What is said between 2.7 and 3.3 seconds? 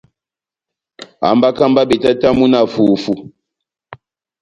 fufu.